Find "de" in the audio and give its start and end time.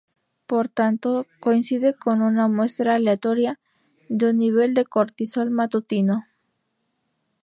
4.09-4.31, 4.73-4.83